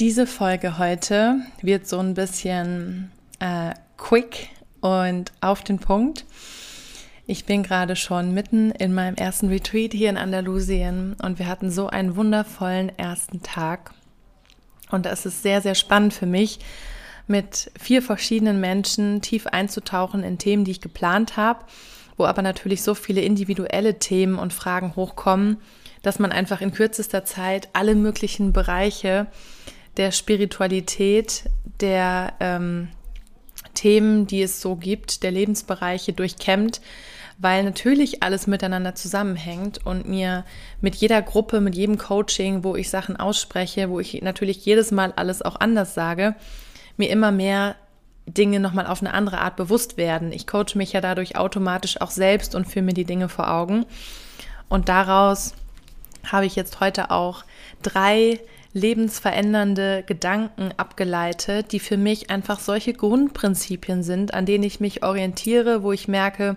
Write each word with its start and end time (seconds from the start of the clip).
Diese 0.00 0.26
Folge 0.26 0.78
heute 0.78 1.42
wird 1.60 1.86
so 1.86 1.98
ein 1.98 2.14
bisschen 2.14 3.12
äh, 3.38 3.74
quick 3.98 4.48
und 4.80 5.30
auf 5.42 5.62
den 5.62 5.78
Punkt. 5.78 6.24
Ich 7.26 7.44
bin 7.44 7.62
gerade 7.62 7.96
schon 7.96 8.32
mitten 8.32 8.70
in 8.70 8.94
meinem 8.94 9.16
ersten 9.16 9.48
Retreat 9.48 9.92
hier 9.92 10.08
in 10.08 10.16
Andalusien 10.16 11.16
und 11.22 11.38
wir 11.38 11.48
hatten 11.48 11.70
so 11.70 11.88
einen 11.88 12.16
wundervollen 12.16 12.98
ersten 12.98 13.42
Tag. 13.42 13.92
Und 14.90 15.04
es 15.04 15.26
ist 15.26 15.42
sehr, 15.42 15.60
sehr 15.60 15.74
spannend 15.74 16.14
für 16.14 16.24
mich, 16.24 16.60
mit 17.26 17.70
vier 17.78 18.00
verschiedenen 18.00 18.58
Menschen 18.58 19.20
tief 19.20 19.46
einzutauchen 19.48 20.24
in 20.24 20.38
Themen, 20.38 20.64
die 20.64 20.70
ich 20.70 20.80
geplant 20.80 21.36
habe, 21.36 21.66
wo 22.16 22.24
aber 22.24 22.40
natürlich 22.40 22.82
so 22.82 22.94
viele 22.94 23.20
individuelle 23.20 23.98
Themen 23.98 24.38
und 24.38 24.54
Fragen 24.54 24.96
hochkommen, 24.96 25.58
dass 26.00 26.18
man 26.18 26.32
einfach 26.32 26.62
in 26.62 26.72
kürzester 26.72 27.26
Zeit 27.26 27.68
alle 27.74 27.94
möglichen 27.94 28.54
Bereiche 28.54 29.26
der 30.00 30.12
Spiritualität, 30.12 31.44
der 31.82 32.32
ähm, 32.40 32.88
Themen, 33.74 34.26
die 34.26 34.40
es 34.40 34.62
so 34.62 34.74
gibt, 34.74 35.22
der 35.22 35.30
Lebensbereiche 35.30 36.14
durchkämmt, 36.14 36.80
weil 37.36 37.64
natürlich 37.64 38.22
alles 38.22 38.46
miteinander 38.46 38.94
zusammenhängt 38.94 39.84
und 39.84 40.08
mir 40.08 40.46
mit 40.80 40.94
jeder 40.94 41.20
Gruppe, 41.20 41.60
mit 41.60 41.74
jedem 41.74 41.98
Coaching, 41.98 42.64
wo 42.64 42.76
ich 42.76 42.88
Sachen 42.88 43.18
ausspreche, 43.18 43.90
wo 43.90 44.00
ich 44.00 44.22
natürlich 44.22 44.64
jedes 44.64 44.90
Mal 44.90 45.12
alles 45.12 45.42
auch 45.42 45.56
anders 45.60 45.92
sage, 45.92 46.34
mir 46.96 47.10
immer 47.10 47.30
mehr 47.30 47.76
Dinge 48.24 48.58
nochmal 48.58 48.86
auf 48.86 49.02
eine 49.02 49.12
andere 49.12 49.40
Art 49.42 49.56
bewusst 49.56 49.98
werden. 49.98 50.32
Ich 50.32 50.46
coache 50.46 50.76
mich 50.76 50.94
ja 50.94 51.02
dadurch 51.02 51.36
automatisch 51.36 52.00
auch 52.00 52.10
selbst 52.10 52.54
und 52.54 52.66
führe 52.66 52.86
mir 52.86 52.94
die 52.94 53.04
Dinge 53.04 53.28
vor 53.28 53.50
Augen. 53.50 53.84
Und 54.70 54.88
daraus 54.88 55.52
habe 56.24 56.46
ich 56.46 56.56
jetzt 56.56 56.80
heute 56.80 57.10
auch 57.10 57.44
drei 57.82 58.40
lebensverändernde 58.72 60.04
Gedanken 60.06 60.72
abgeleitet, 60.76 61.72
die 61.72 61.80
für 61.80 61.96
mich 61.96 62.30
einfach 62.30 62.60
solche 62.60 62.92
Grundprinzipien 62.92 64.02
sind, 64.02 64.32
an 64.32 64.46
denen 64.46 64.64
ich 64.64 64.80
mich 64.80 65.02
orientiere, 65.02 65.82
wo 65.82 65.92
ich 65.92 66.06
merke, 66.08 66.56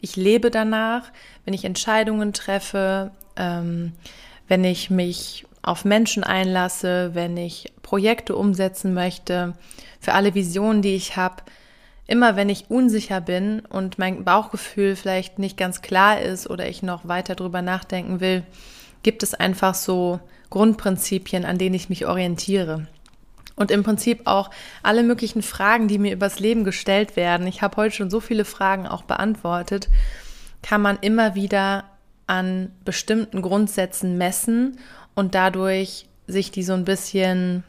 ich 0.00 0.16
lebe 0.16 0.50
danach, 0.50 1.04
wenn 1.44 1.54
ich 1.54 1.64
Entscheidungen 1.64 2.32
treffe, 2.32 3.12
ähm, 3.36 3.92
wenn 4.48 4.64
ich 4.64 4.90
mich 4.90 5.46
auf 5.62 5.84
Menschen 5.84 6.24
einlasse, 6.24 7.14
wenn 7.14 7.36
ich 7.36 7.72
Projekte 7.82 8.36
umsetzen 8.36 8.92
möchte, 8.92 9.54
für 10.00 10.12
alle 10.12 10.34
Visionen, 10.34 10.82
die 10.82 10.94
ich 10.94 11.16
habe. 11.16 11.42
Immer 12.06 12.36
wenn 12.36 12.50
ich 12.50 12.66
unsicher 12.68 13.22
bin 13.22 13.60
und 13.60 13.98
mein 13.98 14.24
Bauchgefühl 14.24 14.94
vielleicht 14.94 15.38
nicht 15.38 15.56
ganz 15.56 15.80
klar 15.80 16.20
ist 16.20 16.50
oder 16.50 16.68
ich 16.68 16.82
noch 16.82 17.08
weiter 17.08 17.34
drüber 17.34 17.62
nachdenken 17.62 18.20
will, 18.20 18.42
gibt 19.02 19.22
es 19.22 19.32
einfach 19.32 19.74
so 19.74 20.20
Grundprinzipien, 20.54 21.44
an 21.44 21.58
denen 21.58 21.74
ich 21.74 21.88
mich 21.88 22.06
orientiere. 22.06 22.86
Und 23.56 23.72
im 23.72 23.82
Prinzip 23.82 24.22
auch 24.24 24.50
alle 24.84 25.02
möglichen 25.02 25.42
Fragen, 25.42 25.88
die 25.88 25.98
mir 25.98 26.12
übers 26.12 26.38
Leben 26.38 26.62
gestellt 26.62 27.16
werden. 27.16 27.48
Ich 27.48 27.60
habe 27.60 27.76
heute 27.76 27.96
schon 27.96 28.08
so 28.08 28.20
viele 28.20 28.44
Fragen 28.44 28.86
auch 28.86 29.02
beantwortet. 29.02 29.88
Kann 30.62 30.80
man 30.80 30.98
immer 31.00 31.34
wieder 31.34 31.84
an 32.28 32.70
bestimmten 32.84 33.42
Grundsätzen 33.42 34.16
messen 34.16 34.78
und 35.16 35.34
dadurch 35.34 36.06
sich 36.28 36.52
die 36.52 36.62
so 36.62 36.72
ein 36.72 36.84
bisschen 36.84 37.64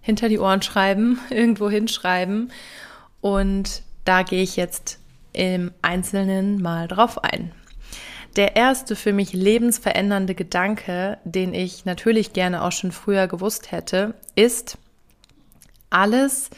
hinter 0.00 0.28
die 0.28 0.38
Ohren 0.38 0.62
schreiben, 0.62 1.18
irgendwo 1.30 1.68
hinschreiben. 1.68 2.52
Und 3.20 3.82
da 4.04 4.22
gehe 4.22 4.44
ich 4.44 4.54
jetzt 4.54 5.00
im 5.32 5.72
Einzelnen 5.82 6.62
mal 6.62 6.86
drauf 6.86 7.24
ein. 7.24 7.50
Der 8.38 8.54
erste 8.54 8.94
für 8.94 9.12
mich 9.12 9.32
lebensverändernde 9.32 10.36
Gedanke, 10.36 11.18
den 11.24 11.52
ich 11.54 11.84
natürlich 11.84 12.32
gerne 12.32 12.62
auch 12.62 12.70
schon 12.70 12.92
früher 12.92 13.26
gewusst 13.26 13.72
hätte, 13.72 14.14
ist, 14.36 14.78
alles, 15.90 16.48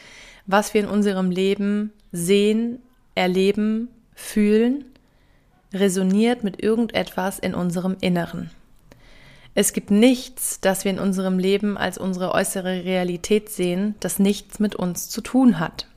was 0.45 0.75
wir 0.75 0.81
in 0.81 0.87
unserem 0.87 1.31
Leben 1.31 1.91
sehen, 2.11 2.77
erleben, 3.15 3.87
fühlen, 4.13 4.85
resoniert 5.73 6.43
mit 6.43 6.61
irgendetwas 6.61 7.39
in 7.39 7.55
unserem 7.55 7.97
Inneren. 7.99 8.51
Es 9.55 9.73
gibt 9.73 9.89
nichts, 9.89 10.61
das 10.61 10.85
wir 10.85 10.91
in 10.91 10.99
unserem 10.99 11.39
Leben 11.39 11.79
als 11.79 11.97
unsere 11.97 12.31
äußere 12.35 12.85
Realität 12.85 13.49
sehen, 13.49 13.95
das 14.01 14.19
nichts 14.19 14.59
mit 14.59 14.75
uns 14.75 15.09
zu 15.09 15.21
tun 15.21 15.59
hat. 15.59 15.87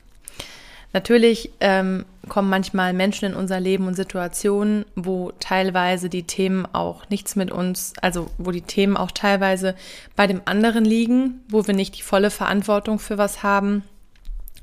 Natürlich 0.94 1.50
ähm, 1.59 2.05
kommen 2.28 2.49
manchmal 2.49 2.93
Menschen 2.93 3.25
in 3.25 3.34
unser 3.34 3.59
Leben 3.59 3.88
und 3.88 3.97
Situationen, 3.97 4.84
wo 4.94 5.32
teilweise 5.41 6.09
die 6.09 6.22
Themen 6.22 6.66
auch 6.72 7.09
nichts 7.09 7.34
mit 7.34 7.50
uns, 7.50 7.94
also 8.00 8.31
wo 8.38 8.53
die 8.53 8.62
Themen 8.62 8.97
auch 8.97 9.10
teilweise 9.10 9.75
bei 10.15 10.28
dem 10.28 10.41
anderen 10.44 10.84
liegen, 10.84 11.41
wo 11.49 11.66
wir 11.66 11.75
nicht 11.75 11.99
die 11.99 12.03
volle 12.03 12.31
Verantwortung 12.31 13.00
für 13.00 13.19
was 13.19 13.43
haben. 13.43 13.83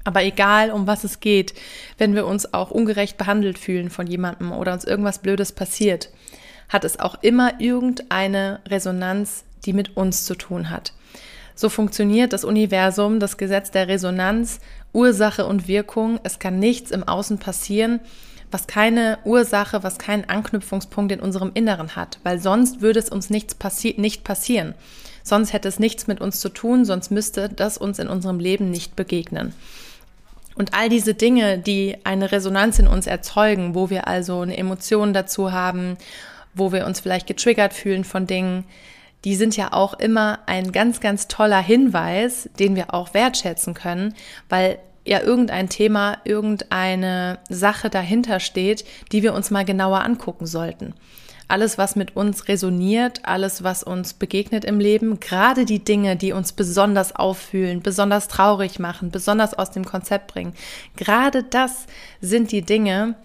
Aber 0.06 0.24
egal, 0.24 0.72
um 0.72 0.88
was 0.88 1.04
es 1.04 1.20
geht, 1.20 1.54
wenn 1.98 2.16
wir 2.16 2.26
uns 2.26 2.54
auch 2.54 2.72
ungerecht 2.72 3.18
behandelt 3.18 3.60
fühlen 3.60 3.90
von 3.90 4.08
jemandem 4.08 4.54
oder 4.54 4.72
uns 4.72 4.86
irgendwas 4.86 5.20
Blödes 5.20 5.52
passiert, 5.52 6.12
hat 6.70 6.86
es 6.86 6.98
auch 6.98 7.22
immer 7.22 7.60
irgendeine 7.60 8.62
Resonanz, 8.70 9.44
die 9.66 9.74
mit 9.74 9.98
uns 9.98 10.24
zu 10.24 10.36
tun 10.36 10.70
hat. 10.70 10.94
So 11.62 11.70
funktioniert 11.70 12.34
das 12.34 12.44
Universum, 12.44 13.20
das 13.20 13.38
Gesetz 13.38 13.70
der 13.70 13.88
Resonanz 13.88 14.62
Ursache 14.94 15.46
und 15.46 15.68
Wirkung. 15.68 16.20
Es 16.24 16.40
kann 16.40 16.58
nichts 16.58 16.90
im 16.90 17.08
Außen 17.08 17.38
passieren, 17.38 18.00
was 18.50 18.66
keine 18.66 19.20
Ursache, 19.26 19.84
was 19.84 20.00
keinen 20.00 20.28
Anknüpfungspunkt 20.28 21.12
in 21.12 21.20
unserem 21.20 21.52
Inneren 21.54 21.96
hat, 21.96 22.18
weil 22.24 22.42
sonst 22.42 22.82
würde 22.82 22.98
es 22.98 23.12
uns 23.12 23.30
nichts 23.30 23.54
passi 23.54 23.94
nicht 24.00 24.24
passieren. 24.24 24.74
Sonst 25.22 25.54
hätte 25.54 25.68
es 25.68 25.78
nichts 25.78 26.08
mit 26.08 26.20
uns 26.20 26.40
zu 26.40 26.50
tun, 26.50 26.84
sonst 26.84 27.12
müsste 27.12 27.48
das 27.48 27.78
uns 27.78 28.00
in 28.00 28.08
unserem 28.08 28.40
Leben 28.40 28.72
nicht 28.72 28.96
begegnen. 28.96 29.54
Und 30.56 30.74
all 30.74 30.90
diese 30.90 31.14
Dinge, 31.14 31.60
die 31.60 31.96
eine 32.04 32.32
Resonanz 32.32 32.80
in 32.80 32.88
uns 32.88 33.06
erzeugen, 33.06 33.76
wo 33.76 33.92
wir 33.92 34.08
also 34.08 34.42
eine 34.42 34.58
Emotion 34.58 35.14
dazu 35.14 35.52
haben, 35.52 35.96
wo 36.56 36.72
wir 36.72 36.88
uns 36.88 37.02
vielleicht 37.02 37.28
getriggert 37.28 37.74
fühlen 37.74 38.04
von 38.04 38.26
Dingen, 38.26 38.64
die 39.26 39.36
sind 39.36 39.56
ja 39.56 39.74
auch 39.74 39.94
immer 39.94 40.40
ein 40.46 40.72
ganz, 40.72 41.00
ganz 41.00 41.28
toller 41.28 41.62
Hinweis, 41.62 42.50
den 42.60 42.76
wir 42.76 42.94
auch 42.94 43.14
wertschätzen 43.14 43.74
können, 43.74 44.16
weil 44.50 44.80
ja 45.06 45.22
irgendein 45.22 45.70
Thema, 45.70 46.18
irgendeine 46.24 47.40
Sache 47.50 47.90
dahinter 47.90 48.40
steht, 48.40 48.86
die 49.12 49.24
wir 49.24 49.34
uns 49.34 49.52
mal 49.52 49.66
genauer 49.66 50.02
angucken 50.02 50.46
sollten. 50.46 50.94
Alles, 51.48 51.78
was 51.78 51.98
mit 51.98 52.16
uns 52.16 52.48
resoniert, 52.48 53.26
alles, 53.26 53.62
was 53.62 53.84
uns 53.84 54.14
begegnet 54.14 54.64
im 54.64 54.80
Leben, 54.80 55.20
gerade 55.20 55.66
die 55.66 55.84
Dinge, 55.84 56.16
die 56.16 56.32
uns 56.32 56.54
besonders 56.54 57.14
auffühlen, 57.14 57.82
besonders 57.82 58.30
traurig 58.30 58.80
machen, 58.80 59.12
besonders 59.12 59.54
aus 59.54 59.72
dem 59.72 59.84
Konzept 59.84 60.34
bringen, 60.34 60.54
gerade 60.96 61.44
das 61.44 61.88
sind 62.22 62.54
die 62.54 62.62
Dinge, 62.62 63.16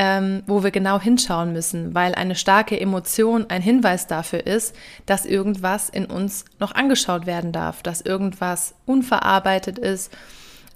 ähm, 0.00 0.42
wo 0.46 0.62
wir 0.62 0.70
genau 0.70 0.98
hinschauen 0.98 1.52
müssen, 1.52 1.94
weil 1.94 2.14
eine 2.14 2.34
starke 2.34 2.80
Emotion 2.80 3.44
ein 3.50 3.60
Hinweis 3.60 4.06
dafür 4.06 4.46
ist, 4.46 4.74
dass 5.04 5.26
irgendwas 5.26 5.90
in 5.90 6.06
uns 6.06 6.46
noch 6.58 6.74
angeschaut 6.74 7.26
werden 7.26 7.52
darf, 7.52 7.82
dass 7.82 8.00
irgendwas 8.00 8.72
unverarbeitet 8.86 9.78
ist, 9.78 10.10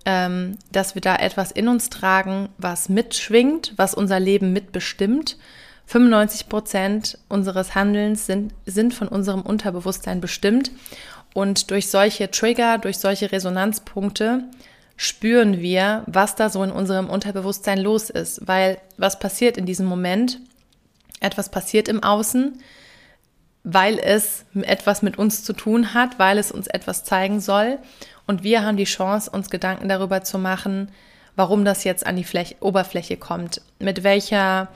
ähm, 0.04 0.58
dass 0.72 0.94
wir 0.94 1.00
da 1.00 1.16
etwas 1.16 1.52
in 1.52 1.68
uns 1.68 1.88
tragen, 1.88 2.50
was 2.58 2.90
mitschwingt, 2.90 3.72
was 3.76 3.94
unser 3.94 4.20
Leben 4.20 4.52
mitbestimmt. 4.52 5.38
95 5.86 6.50
Prozent 6.50 7.18
unseres 7.30 7.74
Handelns 7.74 8.26
sind, 8.26 8.52
sind 8.66 8.92
von 8.92 9.08
unserem 9.08 9.40
Unterbewusstsein 9.40 10.20
bestimmt. 10.20 10.70
Und 11.32 11.70
durch 11.70 11.88
solche 11.88 12.30
Trigger, 12.30 12.76
durch 12.76 12.98
solche 12.98 13.32
Resonanzpunkte 13.32 14.44
spüren 14.96 15.60
wir, 15.60 16.04
was 16.06 16.36
da 16.36 16.48
so 16.48 16.62
in 16.62 16.70
unserem 16.70 17.10
Unterbewusstsein 17.10 17.78
los 17.78 18.10
ist. 18.10 18.46
Weil 18.46 18.78
was 18.96 19.18
passiert 19.18 19.56
in 19.56 19.66
diesem 19.66 19.86
Moment? 19.86 20.40
Etwas 21.20 21.48
passiert 21.48 21.88
im 21.88 22.02
Außen, 22.02 22.60
weil 23.64 23.98
es 23.98 24.44
etwas 24.62 25.02
mit 25.02 25.18
uns 25.18 25.42
zu 25.42 25.52
tun 25.52 25.94
hat, 25.94 26.18
weil 26.18 26.38
es 26.38 26.52
uns 26.52 26.66
etwas 26.66 27.04
zeigen 27.04 27.40
soll. 27.40 27.78
Und 28.26 28.42
wir 28.42 28.62
haben 28.62 28.76
die 28.76 28.84
Chance, 28.84 29.30
uns 29.30 29.50
Gedanken 29.50 29.88
darüber 29.88 30.22
zu 30.22 30.38
machen, 30.38 30.90
warum 31.36 31.64
das 31.64 31.84
jetzt 31.84 32.06
an 32.06 32.16
die 32.16 32.24
Fläche, 32.24 32.56
Oberfläche 32.60 33.16
kommt, 33.16 33.60
mit 33.78 34.04
welcher 34.04 34.68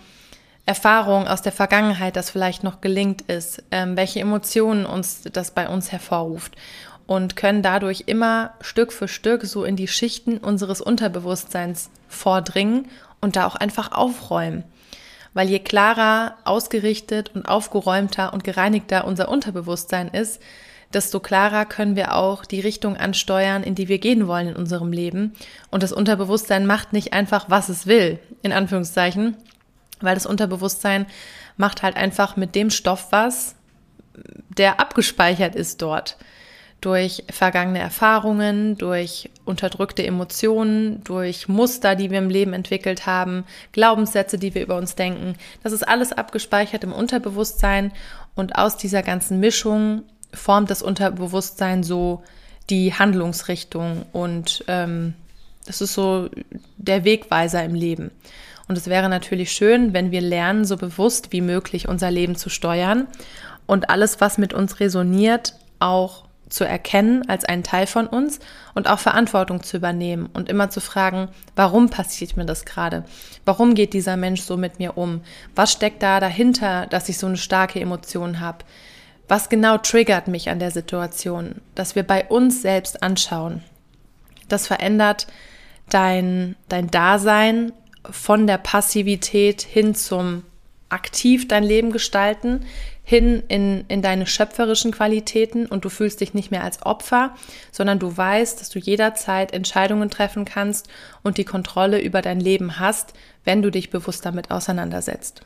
Erfahrung 0.67 1.26
aus 1.29 1.41
der 1.41 1.53
Vergangenheit 1.53 2.17
das 2.17 2.29
vielleicht 2.29 2.62
noch 2.62 2.81
gelingt 2.81 3.23
ist, 3.23 3.62
ähm, 3.71 3.97
welche 3.97 4.21
Emotionen 4.21 4.85
uns 4.85 5.23
das 5.23 5.53
bei 5.53 5.69
uns 5.69 5.93
hervorruft 5.93 6.56
und 7.08 7.37
können 7.37 7.62
dadurch 7.62 8.05
immer 8.06 8.52
Stück 8.60 8.93
für 8.93 9.08
Stück 9.08 9.46
so 9.46 9.64
in 9.64 9.76
die 9.76 9.88
Schichten 9.88 10.37
unseres 10.37 10.82
Unterbewusstseins 10.82 11.88
vordringen 12.06 12.87
und 13.22 13.34
da 13.34 13.46
auch 13.46 13.56
einfach 13.56 13.93
aufräumen. 13.93 14.62
Weil 15.32 15.49
je 15.49 15.58
klarer, 15.58 16.37
ausgerichtet 16.44 17.31
und 17.34 17.49
aufgeräumter 17.49 18.34
und 18.34 18.44
gereinigter 18.44 19.06
unser 19.06 19.31
Unterbewusstsein 19.31 20.08
ist, 20.08 20.40
desto 20.93 21.19
klarer 21.19 21.64
können 21.64 21.96
wir 21.96 22.14
auch 22.14 22.44
die 22.44 22.60
Richtung 22.60 22.99
ansteuern, 22.99 23.62
in 23.62 23.75
die 23.75 23.88
wir 23.88 23.99
gehen 23.99 24.26
wollen 24.26 24.49
in 24.49 24.56
unserem 24.56 24.93
Leben. 24.93 25.32
Und 25.70 25.82
das 25.82 25.93
Unterbewusstsein 25.93 26.66
macht 26.66 26.93
nicht 26.93 27.14
einfach, 27.14 27.46
was 27.49 27.70
es 27.70 27.87
will, 27.87 28.19
in 28.43 28.52
Anführungszeichen, 28.52 29.34
weil 30.02 30.14
das 30.14 30.26
Unterbewusstsein 30.26 31.06
macht 31.56 31.82
halt 31.82 31.96
einfach 31.96 32.37
mit 32.37 32.54
dem 32.54 32.69
Stoff 32.69 33.12
was, 33.12 33.54
der 34.50 34.78
abgespeichert 34.78 35.54
ist 35.54 35.81
dort. 35.81 36.19
Durch 36.80 37.25
vergangene 37.30 37.80
Erfahrungen, 37.80 38.78
durch 38.78 39.30
unterdrückte 39.44 40.06
Emotionen, 40.06 41.02
durch 41.02 41.48
Muster, 41.48 41.96
die 41.96 42.10
wir 42.10 42.19
im 42.19 42.30
Leben 42.30 42.52
entwickelt 42.52 43.04
haben, 43.04 43.44
Glaubenssätze, 43.72 44.38
die 44.38 44.54
wir 44.54 44.62
über 44.62 44.76
uns 44.76 44.94
denken. 44.94 45.34
Das 45.64 45.72
ist 45.72 45.86
alles 45.86 46.12
abgespeichert 46.12 46.84
im 46.84 46.92
Unterbewusstsein 46.92 47.92
und 48.36 48.54
aus 48.56 48.76
dieser 48.76 49.02
ganzen 49.02 49.40
Mischung 49.40 50.02
formt 50.32 50.70
das 50.70 50.82
Unterbewusstsein 50.82 51.82
so 51.82 52.22
die 52.70 52.94
Handlungsrichtung 52.94 54.04
und 54.12 54.64
ähm, 54.69 55.14
das 55.66 55.80
ist 55.80 55.94
so 55.94 56.28
der 56.76 57.04
Wegweiser 57.04 57.64
im 57.64 57.75
Leben. 57.75 58.10
Und 58.69 58.76
es 58.76 58.86
wäre 58.86 59.08
natürlich 59.08 59.52
schön, 59.52 59.94
wenn 59.94 60.10
wir 60.10 60.20
lernen, 60.20 60.64
so 60.64 60.76
bewusst 60.76 61.32
wie 61.32 61.40
möglich 61.40 61.88
unser 61.88 62.10
Leben 62.10 62.36
zu 62.36 62.50
steuern 62.50 63.06
und 63.66 63.90
alles, 63.90 64.20
was 64.20 64.38
mit 64.38 64.52
uns 64.52 64.80
resoniert, 64.80 65.54
auch 65.78 66.25
zu 66.49 66.65
erkennen 66.65 67.29
als 67.29 67.45
einen 67.45 67.62
Teil 67.62 67.87
von 67.87 68.06
uns 68.06 68.41
und 68.75 68.89
auch 68.89 68.99
Verantwortung 68.99 69.62
zu 69.62 69.77
übernehmen 69.77 70.29
und 70.33 70.49
immer 70.49 70.71
zu 70.71 70.81
fragen, 70.81 71.29
warum 71.56 71.91
passiert 71.91 72.37
mir 72.37 72.47
das 72.47 72.65
gerade? 72.65 73.05
Warum 73.45 73.75
geht 73.75 73.93
dieser 73.93 74.17
Mensch 74.17 74.43
so 74.43 74.56
mit 74.56 74.79
mir 74.79 74.97
um? 74.97 75.23
Was 75.55 75.73
steckt 75.73 76.03
da 76.03 76.21
dahinter, 76.21 76.87
dass 76.87 77.09
ich 77.09 77.19
so 77.19 77.27
eine 77.27 77.37
starke 77.37 77.81
Emotion 77.81 78.41
habe? 78.41 78.65
Was 79.29 79.49
genau 79.49 79.77
triggert 79.79 80.29
mich 80.29 80.49
an 80.49 80.59
der 80.59 80.71
Situation? 80.71 81.56
Dass 81.75 81.95
wir 81.95 82.03
bei 82.03 82.25
uns 82.27 82.62
selbst 82.62 83.03
anschauen. 83.03 83.62
Das 84.49 84.67
verändert 84.67 85.27
dein, 85.91 86.56
dein 86.69 86.91
Dasein 86.91 87.73
von 88.11 88.47
der 88.47 88.59
Passivität 88.59 89.61
hin 89.62 89.95
zum 89.95 90.45
aktiv 90.89 91.47
dein 91.49 91.65
Leben 91.65 91.93
gestalten, 91.93 92.65
hin 93.08 93.43
in, 93.49 93.87
in 93.88 94.02
deine 94.02 94.26
schöpferischen 94.26 94.93
Qualitäten 94.93 95.64
und 95.64 95.87
du 95.87 95.88
fühlst 95.88 96.20
dich 96.20 96.34
nicht 96.34 96.50
mehr 96.50 96.62
als 96.62 96.84
Opfer, 96.84 97.34
sondern 97.72 97.99
du 97.99 98.14
weißt, 98.14 98.60
dass 98.60 98.69
du 98.69 98.78
jederzeit 98.78 99.55
Entscheidungen 99.55 100.10
treffen 100.10 100.44
kannst 100.44 100.88
und 101.22 101.38
die 101.38 101.46
Kontrolle 101.46 102.02
über 102.02 102.20
dein 102.20 102.38
Leben 102.38 102.78
hast, 102.78 103.14
wenn 103.44 103.62
du 103.62 103.70
dich 103.70 103.88
bewusst 103.88 104.26
damit 104.26 104.50
auseinandersetzt. 104.50 105.40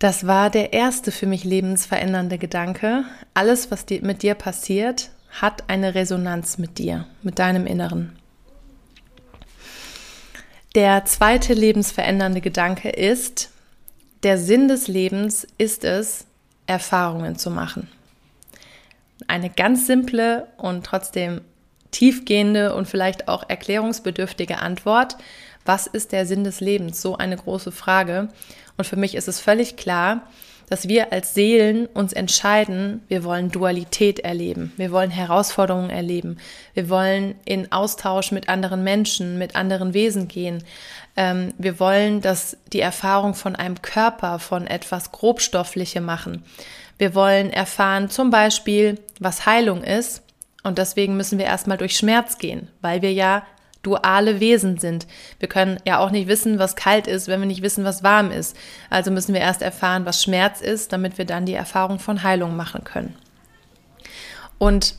Das 0.00 0.26
war 0.26 0.50
der 0.50 0.72
erste 0.72 1.12
für 1.12 1.26
mich 1.26 1.44
lebensverändernde 1.44 2.38
Gedanke. 2.38 3.04
Alles, 3.32 3.70
was 3.70 3.86
mit 4.02 4.24
dir 4.24 4.34
passiert, 4.34 5.10
hat 5.30 5.62
eine 5.68 5.94
Resonanz 5.94 6.58
mit 6.58 6.78
dir, 6.78 7.06
mit 7.22 7.38
deinem 7.38 7.68
Inneren. 7.68 8.18
Der 10.74 11.04
zweite 11.04 11.54
lebensverändernde 11.54 12.40
Gedanke 12.40 12.88
ist, 12.88 13.52
der 14.22 14.38
Sinn 14.38 14.68
des 14.68 14.88
Lebens 14.88 15.46
ist 15.58 15.84
es, 15.84 16.26
Erfahrungen 16.66 17.36
zu 17.36 17.50
machen. 17.50 17.88
Eine 19.28 19.50
ganz 19.50 19.86
simple 19.86 20.48
und 20.56 20.84
trotzdem 20.84 21.40
tiefgehende 21.90 22.74
und 22.74 22.86
vielleicht 22.86 23.28
auch 23.28 23.48
erklärungsbedürftige 23.48 24.58
Antwort. 24.58 25.16
Was 25.64 25.86
ist 25.86 26.12
der 26.12 26.26
Sinn 26.26 26.44
des 26.44 26.60
Lebens? 26.60 27.00
So 27.00 27.16
eine 27.16 27.36
große 27.36 27.72
Frage. 27.72 28.28
Und 28.76 28.86
für 28.86 28.96
mich 28.96 29.14
ist 29.14 29.28
es 29.28 29.40
völlig 29.40 29.76
klar, 29.76 30.22
dass 30.68 30.88
wir 30.88 31.12
als 31.12 31.34
Seelen 31.34 31.86
uns 31.86 32.12
entscheiden, 32.12 33.02
wir 33.08 33.24
wollen 33.24 33.50
Dualität 33.50 34.20
erleben, 34.20 34.72
wir 34.76 34.90
wollen 34.90 35.10
Herausforderungen 35.10 35.90
erleben, 35.90 36.38
wir 36.74 36.88
wollen 36.88 37.36
in 37.44 37.70
Austausch 37.72 38.32
mit 38.32 38.48
anderen 38.48 38.82
Menschen, 38.84 39.38
mit 39.38 39.56
anderen 39.56 39.94
Wesen 39.94 40.28
gehen. 40.28 40.64
Ähm, 41.16 41.54
wir 41.58 41.80
wollen, 41.80 42.20
dass 42.20 42.56
die 42.72 42.80
Erfahrung 42.80 43.34
von 43.34 43.56
einem 43.56 43.80
Körper, 43.80 44.38
von 44.38 44.66
etwas 44.66 45.12
Grobstoffliche 45.12 46.00
machen. 46.00 46.44
Wir 46.98 47.14
wollen 47.14 47.50
erfahren 47.50 48.10
zum 48.10 48.30
Beispiel, 48.30 48.98
was 49.20 49.46
Heilung 49.46 49.82
ist. 49.82 50.22
Und 50.62 50.78
deswegen 50.78 51.16
müssen 51.16 51.38
wir 51.38 51.46
erstmal 51.46 51.78
durch 51.78 51.96
Schmerz 51.96 52.38
gehen, 52.38 52.68
weil 52.80 53.00
wir 53.00 53.12
ja 53.12 53.46
duale 53.86 54.40
Wesen 54.40 54.78
sind. 54.78 55.06
Wir 55.38 55.48
können 55.48 55.78
ja 55.86 55.98
auch 55.98 56.10
nicht 56.10 56.26
wissen, 56.26 56.58
was 56.58 56.76
kalt 56.76 57.06
ist, 57.06 57.28
wenn 57.28 57.40
wir 57.40 57.46
nicht 57.46 57.62
wissen, 57.62 57.84
was 57.84 58.02
warm 58.02 58.30
ist. 58.30 58.56
Also 58.90 59.10
müssen 59.10 59.32
wir 59.32 59.40
erst 59.40 59.62
erfahren, 59.62 60.04
was 60.04 60.22
Schmerz 60.22 60.60
ist, 60.60 60.92
damit 60.92 61.18
wir 61.18 61.24
dann 61.24 61.46
die 61.46 61.54
Erfahrung 61.54 61.98
von 61.98 62.22
Heilung 62.22 62.56
machen 62.56 62.82
können. 62.84 63.14
Und 64.58 64.96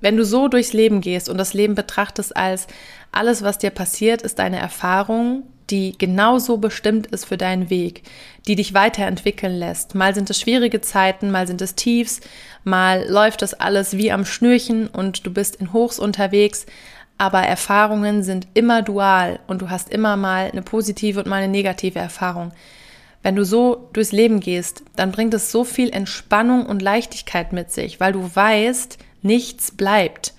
wenn 0.00 0.16
du 0.16 0.24
so 0.24 0.48
durchs 0.48 0.72
Leben 0.72 1.02
gehst 1.02 1.28
und 1.28 1.36
das 1.36 1.52
Leben 1.52 1.74
betrachtest 1.74 2.36
als 2.36 2.66
alles, 3.12 3.42
was 3.42 3.58
dir 3.58 3.70
passiert, 3.70 4.22
ist 4.22 4.40
eine 4.40 4.58
Erfahrung, 4.58 5.42
die 5.68 5.96
genauso 5.96 6.56
bestimmt 6.56 7.06
ist 7.08 7.26
für 7.26 7.36
deinen 7.36 7.70
Weg, 7.70 8.02
die 8.46 8.56
dich 8.56 8.74
weiterentwickeln 8.74 9.54
lässt. 9.54 9.94
Mal 9.94 10.14
sind 10.14 10.30
es 10.30 10.40
schwierige 10.40 10.80
Zeiten, 10.80 11.30
mal 11.30 11.46
sind 11.46 11.60
es 11.60 11.74
Tiefs, 11.74 12.20
mal 12.64 13.06
läuft 13.08 13.42
das 13.42 13.54
alles 13.54 13.96
wie 13.96 14.10
am 14.10 14.24
Schnürchen 14.24 14.88
und 14.88 15.26
du 15.26 15.32
bist 15.32 15.56
in 15.56 15.72
Hochs 15.72 15.98
unterwegs, 15.98 16.66
aber 17.20 17.40
Erfahrungen 17.42 18.22
sind 18.22 18.48
immer 18.54 18.80
dual 18.80 19.40
und 19.46 19.60
du 19.60 19.68
hast 19.68 19.90
immer 19.90 20.16
mal 20.16 20.50
eine 20.50 20.62
positive 20.62 21.20
und 21.20 21.26
mal 21.26 21.42
eine 21.42 21.52
negative 21.52 21.98
Erfahrung. 21.98 22.50
Wenn 23.22 23.36
du 23.36 23.44
so 23.44 23.90
durchs 23.92 24.12
Leben 24.12 24.40
gehst, 24.40 24.84
dann 24.96 25.12
bringt 25.12 25.34
es 25.34 25.52
so 25.52 25.62
viel 25.64 25.90
Entspannung 25.90 26.64
und 26.64 26.80
Leichtigkeit 26.80 27.52
mit 27.52 27.70
sich, 27.70 28.00
weil 28.00 28.14
du 28.14 28.34
weißt, 28.34 28.96
nichts 29.20 29.70
bleibt. 29.70 30.32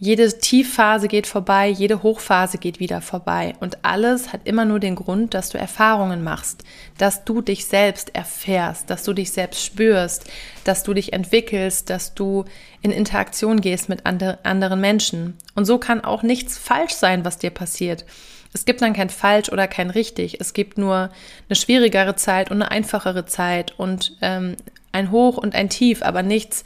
Jede 0.00 0.38
Tiefphase 0.38 1.08
geht 1.08 1.26
vorbei, 1.26 1.68
jede 1.68 2.04
Hochphase 2.04 2.58
geht 2.58 2.78
wieder 2.78 3.00
vorbei. 3.00 3.54
Und 3.58 3.84
alles 3.84 4.32
hat 4.32 4.42
immer 4.44 4.64
nur 4.64 4.78
den 4.78 4.94
Grund, 4.94 5.34
dass 5.34 5.48
du 5.48 5.58
Erfahrungen 5.58 6.22
machst, 6.22 6.62
dass 6.98 7.24
du 7.24 7.42
dich 7.42 7.66
selbst 7.66 8.14
erfährst, 8.14 8.90
dass 8.90 9.02
du 9.02 9.12
dich 9.12 9.32
selbst 9.32 9.64
spürst, 9.64 10.30
dass 10.62 10.84
du 10.84 10.94
dich 10.94 11.12
entwickelst, 11.12 11.90
dass 11.90 12.14
du 12.14 12.44
in 12.80 12.92
Interaktion 12.92 13.60
gehst 13.60 13.88
mit 13.88 14.06
andre, 14.06 14.38
anderen 14.44 14.80
Menschen. 14.80 15.36
Und 15.56 15.64
so 15.64 15.78
kann 15.78 16.04
auch 16.04 16.22
nichts 16.22 16.56
falsch 16.56 16.92
sein, 16.92 17.24
was 17.24 17.38
dir 17.38 17.50
passiert. 17.50 18.04
Es 18.52 18.64
gibt 18.64 18.82
dann 18.82 18.92
kein 18.92 19.10
falsch 19.10 19.50
oder 19.50 19.66
kein 19.66 19.90
richtig. 19.90 20.40
Es 20.40 20.52
gibt 20.52 20.78
nur 20.78 21.10
eine 21.48 21.56
schwierigere 21.56 22.14
Zeit 22.14 22.52
und 22.52 22.62
eine 22.62 22.70
einfachere 22.70 23.26
Zeit 23.26 23.76
und 23.76 24.16
ähm, 24.22 24.54
ein 24.92 25.10
Hoch 25.10 25.38
und 25.38 25.56
ein 25.56 25.68
Tief, 25.68 26.02
aber 26.02 26.22
nichts, 26.22 26.62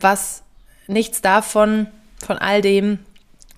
was 0.00 0.42
nichts 0.88 1.22
davon 1.22 1.86
von 2.24 2.38
all 2.38 2.60
dem 2.60 2.98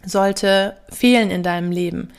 sollte 0.05 0.77
fehlen 0.91 1.31
in 1.31 1.43
deinem 1.43 1.71
Leben. 1.71 2.11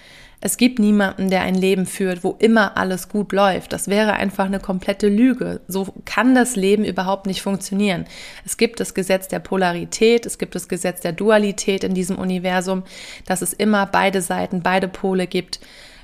Es 0.42 0.58
gibt 0.58 0.78
niemanden, 0.78 1.32
der 1.32 1.42
ein 1.42 1.56
Leben 1.56 1.88
führt, 1.88 2.24
wo 2.24 2.36
immer 2.38 2.78
alles 2.78 3.10
gut 3.10 3.32
läuft. 3.32 3.74
Das 3.74 3.88
wäre 3.88 4.14
einfach 4.14 4.46
eine 4.46 4.60
komplette 4.60 5.08
Lüge. 5.08 5.62
So 5.68 5.88
kann 6.06 6.36
das 6.36 6.56
Leben 6.56 6.86
überhaupt 6.86 7.26
nicht 7.26 7.42
funktionieren. 7.42 8.06
Es 8.46 8.58
gibt 8.58 8.80
das 8.80 8.94
Gesetz 8.94 9.28
der 9.28 9.40
Polarität, 9.40 10.28
es 10.28 10.38
gibt 10.38 10.54
das 10.54 10.68
Gesetz 10.68 11.02
der 11.02 11.14
Dualität 11.14 11.84
in 11.84 11.96
diesem 11.96 12.18
Universum, 12.18 12.84
dass 13.26 13.42
es 13.42 13.54
immer 13.54 13.88
beide 13.88 14.22
Seiten, 14.22 14.62
beide 14.62 14.88
Pole 14.88 15.26
gibt. 15.26 15.60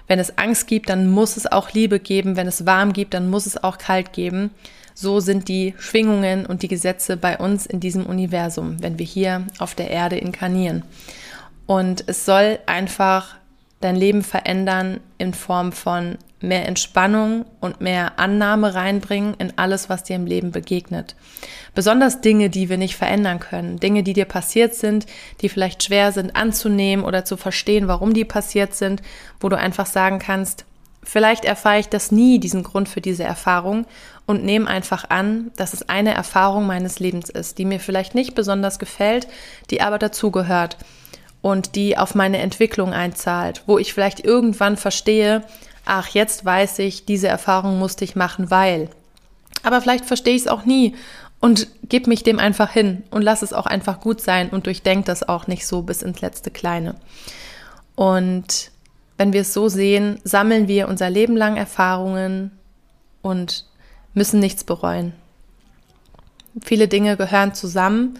Wenn 0.07 0.17
es 0.17 0.37
Angst 0.39 0.65
gibt, 0.65 0.89
dann 0.89 1.07
muss 1.07 1.37
es 1.37 1.45
auch 1.45 1.71
Liebe 1.73 1.99
geben. 1.99 2.35
Wenn 2.35 2.47
es 2.47 2.65
warm 2.65 2.93
gibt, 2.93 3.13
dann 3.13 3.29
muss 3.29 3.45
es 3.45 3.63
auch 3.63 3.77
kalt 3.77 4.11
geben. 4.11 4.49
So 5.01 5.19
sind 5.19 5.47
die 5.47 5.73
Schwingungen 5.79 6.45
und 6.45 6.61
die 6.61 6.67
Gesetze 6.67 7.17
bei 7.17 7.39
uns 7.39 7.65
in 7.65 7.79
diesem 7.79 8.05
Universum, 8.05 8.83
wenn 8.83 8.99
wir 8.99 9.05
hier 9.07 9.47
auf 9.57 9.73
der 9.73 9.89
Erde 9.89 10.19
inkarnieren. 10.19 10.83
Und 11.65 12.03
es 12.05 12.23
soll 12.23 12.59
einfach 12.67 13.37
dein 13.79 13.95
Leben 13.95 14.21
verändern 14.21 14.99
in 15.17 15.33
Form 15.33 15.71
von 15.71 16.19
mehr 16.39 16.67
Entspannung 16.67 17.45
und 17.59 17.81
mehr 17.81 18.19
Annahme 18.19 18.75
reinbringen 18.75 19.33
in 19.39 19.53
alles, 19.57 19.89
was 19.89 20.03
dir 20.03 20.17
im 20.17 20.27
Leben 20.27 20.51
begegnet. 20.51 21.15
Besonders 21.73 22.21
Dinge, 22.21 22.51
die 22.51 22.69
wir 22.69 22.77
nicht 22.77 22.95
verändern 22.95 23.39
können, 23.39 23.79
Dinge, 23.79 24.03
die 24.03 24.13
dir 24.13 24.25
passiert 24.25 24.75
sind, 24.75 25.07
die 25.41 25.49
vielleicht 25.49 25.81
schwer 25.81 26.11
sind 26.11 26.35
anzunehmen 26.35 27.03
oder 27.03 27.25
zu 27.25 27.37
verstehen, 27.37 27.87
warum 27.87 28.13
die 28.13 28.25
passiert 28.25 28.75
sind, 28.75 29.01
wo 29.39 29.49
du 29.49 29.57
einfach 29.57 29.87
sagen 29.87 30.19
kannst, 30.19 30.65
vielleicht 31.03 31.45
erfahre 31.45 31.79
ich 31.79 31.89
das 31.89 32.11
nie, 32.11 32.39
diesen 32.39 32.63
Grund 32.63 32.89
für 32.89 33.01
diese 33.01 33.23
Erfahrung 33.23 33.85
und 34.25 34.43
nehme 34.43 34.67
einfach 34.67 35.09
an, 35.09 35.51
dass 35.57 35.73
es 35.73 35.89
eine 35.89 36.13
Erfahrung 36.13 36.65
meines 36.67 36.99
Lebens 36.99 37.29
ist, 37.29 37.57
die 37.57 37.65
mir 37.65 37.79
vielleicht 37.79 38.15
nicht 38.15 38.35
besonders 38.35 38.79
gefällt, 38.79 39.27
die 39.69 39.81
aber 39.81 39.97
dazugehört 39.97 40.77
und 41.41 41.75
die 41.75 41.97
auf 41.97 42.15
meine 42.15 42.37
Entwicklung 42.37 42.93
einzahlt, 42.93 43.63
wo 43.65 43.77
ich 43.77 43.93
vielleicht 43.93 44.23
irgendwann 44.23 44.77
verstehe, 44.77 45.43
ach, 45.85 46.09
jetzt 46.09 46.45
weiß 46.45 46.79
ich, 46.79 47.05
diese 47.05 47.27
Erfahrung 47.27 47.79
musste 47.79 48.05
ich 48.05 48.15
machen, 48.15 48.51
weil. 48.51 48.89
Aber 49.63 49.81
vielleicht 49.81 50.05
verstehe 50.05 50.35
ich 50.35 50.43
es 50.43 50.47
auch 50.47 50.65
nie 50.65 50.95
und 51.39 51.67
gib 51.89 52.07
mich 52.07 52.23
dem 52.23 52.39
einfach 52.39 52.71
hin 52.71 53.03
und 53.09 53.23
lass 53.23 53.41
es 53.41 53.53
auch 53.53 53.65
einfach 53.65 53.99
gut 53.99 54.21
sein 54.21 54.49
und 54.49 54.67
durchdenk 54.67 55.05
das 55.05 55.27
auch 55.27 55.47
nicht 55.47 55.65
so 55.65 55.81
bis 55.81 56.03
ins 56.03 56.21
letzte 56.21 56.51
Kleine. 56.51 56.95
Und 57.95 58.70
wenn 59.21 59.33
wir 59.33 59.41
es 59.41 59.53
so 59.53 59.69
sehen, 59.69 60.19
sammeln 60.23 60.67
wir 60.67 60.87
unser 60.87 61.07
Leben 61.11 61.37
lang 61.37 61.55
Erfahrungen 61.55 62.49
und 63.21 63.67
müssen 64.15 64.39
nichts 64.39 64.63
bereuen. 64.63 65.13
Viele 66.59 66.87
Dinge 66.87 67.17
gehören 67.17 67.53
zusammen 67.53 68.17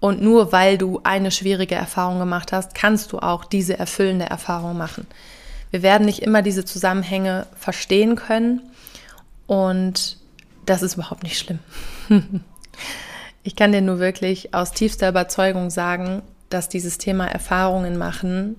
und 0.00 0.22
nur 0.22 0.50
weil 0.50 0.78
du 0.78 1.00
eine 1.04 1.30
schwierige 1.30 1.74
Erfahrung 1.74 2.18
gemacht 2.18 2.50
hast, 2.50 2.74
kannst 2.74 3.12
du 3.12 3.18
auch 3.18 3.44
diese 3.44 3.78
erfüllende 3.78 4.24
Erfahrung 4.24 4.78
machen. 4.78 5.06
Wir 5.70 5.82
werden 5.82 6.06
nicht 6.06 6.22
immer 6.22 6.40
diese 6.40 6.64
Zusammenhänge 6.64 7.46
verstehen 7.54 8.16
können 8.16 8.62
und 9.46 10.16
das 10.64 10.80
ist 10.80 10.94
überhaupt 10.94 11.24
nicht 11.24 11.36
schlimm. 11.36 11.58
ich 13.42 13.54
kann 13.54 13.72
dir 13.72 13.82
nur 13.82 13.98
wirklich 13.98 14.54
aus 14.54 14.72
tiefster 14.72 15.10
Überzeugung 15.10 15.68
sagen, 15.68 16.22
dass 16.48 16.70
dieses 16.70 16.96
Thema 16.96 17.26
Erfahrungen 17.26 17.98
machen, 17.98 18.56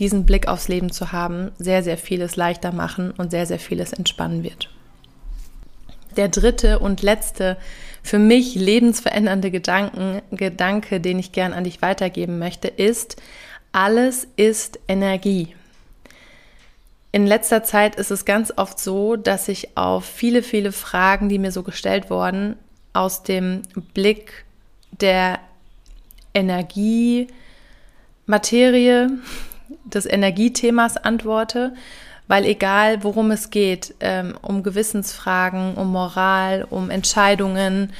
diesen 0.00 0.26
Blick 0.26 0.48
aufs 0.48 0.66
Leben 0.66 0.90
zu 0.90 1.12
haben, 1.12 1.52
sehr, 1.58 1.82
sehr 1.82 1.98
vieles 1.98 2.34
leichter 2.34 2.72
machen 2.72 3.12
und 3.12 3.30
sehr, 3.30 3.46
sehr 3.46 3.58
vieles 3.60 3.92
entspannen 3.92 4.42
wird. 4.42 4.70
Der 6.16 6.28
dritte 6.28 6.80
und 6.80 7.02
letzte 7.02 7.56
für 8.02 8.18
mich 8.18 8.54
lebensverändernde 8.54 9.50
Gedanken, 9.50 10.22
Gedanke, 10.32 11.00
den 11.00 11.18
ich 11.18 11.32
gern 11.32 11.52
an 11.52 11.64
dich 11.64 11.82
weitergeben 11.82 12.38
möchte, 12.38 12.66
ist, 12.66 13.20
alles 13.72 14.26
ist 14.36 14.80
Energie. 14.88 15.54
In 17.12 17.26
letzter 17.26 17.62
Zeit 17.62 17.96
ist 17.96 18.10
es 18.10 18.24
ganz 18.24 18.52
oft 18.56 18.78
so, 18.78 19.16
dass 19.16 19.48
ich 19.48 19.76
auf 19.76 20.04
viele, 20.04 20.42
viele 20.42 20.72
Fragen, 20.72 21.28
die 21.28 21.38
mir 21.38 21.52
so 21.52 21.62
gestellt 21.62 22.08
wurden, 22.08 22.56
aus 22.92 23.22
dem 23.22 23.62
Blick 23.94 24.44
der 24.92 25.40
Energie, 26.34 27.28
Materie, 28.26 29.10
des 29.84 30.06
Energiethemas 30.06 30.96
antworte, 30.96 31.74
weil 32.28 32.44
egal 32.44 33.02
worum 33.02 33.30
es 33.30 33.50
geht, 33.50 33.94
ähm, 34.00 34.34
um 34.40 34.62
Gewissensfragen, 34.62 35.74
um 35.74 35.90
Moral, 35.90 36.66
um 36.68 36.90
Entscheidungen, 36.90 37.92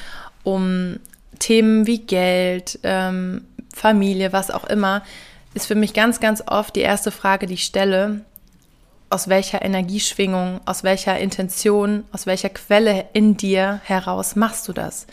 um 0.45 1.00
Themen 1.39 1.87
wie 1.87 1.99
Geld, 1.99 2.79
ähm, 2.83 3.45
Familie, 3.75 4.33
was 4.33 4.50
auch 4.50 4.65
immer, 4.65 5.03
ist 5.55 5.67
für 5.67 5.75
mich 5.75 5.95
ganz, 5.95 6.21
ganz 6.21 6.43
oft 6.47 6.77
die 6.77 6.81
erste 6.81 7.11
Frage, 7.11 7.47
die 7.47 7.55
ich 7.55 7.65
stelle, 7.65 8.21
aus 9.11 9.29
welcher 9.29 9.62
Energieschwingung, 9.62 10.61
aus 10.65 10.85
welcher 10.85 11.19
Intention, 11.19 12.05
aus 12.12 12.27
welcher 12.27 12.50
Quelle 12.50 13.07
in 13.12 13.37
dir 13.37 13.81
heraus 13.85 14.37
machst 14.37 14.69
du 14.69 14.73
das? 14.73 15.07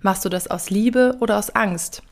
Machst 0.00 0.24
du 0.24 0.28
das 0.28 0.48
aus 0.50 0.70
Liebe 0.70 1.16
oder 1.20 1.38
aus 1.38 1.50
Angst? 1.50 2.02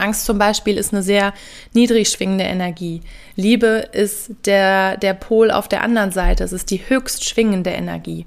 Angst 0.00 0.24
zum 0.24 0.38
Beispiel 0.38 0.76
ist 0.76 0.92
eine 0.92 1.02
sehr 1.02 1.32
niedrig 1.72 2.08
schwingende 2.08 2.44
Energie. 2.44 3.02
Liebe 3.36 3.88
ist 3.92 4.32
der, 4.46 4.96
der 4.96 5.14
Pol 5.14 5.50
auf 5.50 5.68
der 5.68 5.82
anderen 5.82 6.10
Seite. 6.10 6.44
Es 6.44 6.52
ist 6.52 6.70
die 6.70 6.88
höchst 6.88 7.28
schwingende 7.28 7.70
Energie. 7.70 8.26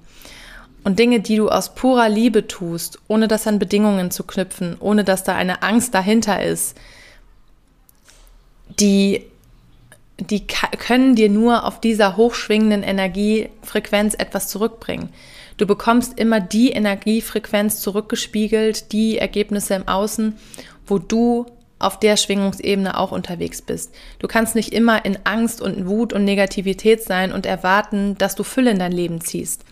Und 0.83 0.99
Dinge, 0.99 1.21
die 1.21 1.37
du 1.37 1.49
aus 1.49 1.75
purer 1.75 2.09
Liebe 2.09 2.47
tust, 2.47 2.99
ohne 3.07 3.27
das 3.27 3.47
an 3.47 3.59
Bedingungen 3.59 4.11
zu 4.11 4.23
knüpfen, 4.23 4.75
ohne 4.79 5.03
dass 5.03 5.23
da 5.23 5.35
eine 5.35 5.63
Angst 5.63 5.93
dahinter 5.93 6.43
ist, 6.43 6.77
die 8.79 9.25
die 10.19 10.45
können 10.45 11.15
dir 11.15 11.29
nur 11.29 11.65
auf 11.65 11.81
dieser 11.81 12.17
hochschwingenden 12.17 12.83
Energiefrequenz 12.83 14.13
etwas 14.13 14.47
zurückbringen. 14.47 15.09
Du 15.57 15.65
bekommst 15.65 16.19
immer 16.19 16.39
die 16.39 16.71
Energiefrequenz 16.71 17.79
zurückgespiegelt, 17.81 18.91
die 18.91 19.17
Ergebnisse 19.17 19.73
im 19.73 19.87
Außen, 19.87 20.37
wo 20.85 20.99
du 20.99 21.45
auf 21.83 21.99
der 21.99 22.17
Schwingungsebene 22.17 22.97
auch 22.97 23.11
unterwegs 23.11 23.61
bist. 23.61 23.93
Du 24.19 24.27
kannst 24.27 24.55
nicht 24.55 24.73
immer 24.73 25.05
in 25.05 25.19
Angst 25.23 25.61
und 25.61 25.87
Wut 25.87 26.13
und 26.13 26.23
Negativität 26.23 27.03
sein 27.03 27.31
und 27.31 27.45
erwarten, 27.45 28.17
dass 28.17 28.35
du 28.35 28.43
Fülle 28.43 28.71
in 28.71 28.79
dein 28.79 28.91
Leben 28.91 29.21
ziehst. 29.21 29.63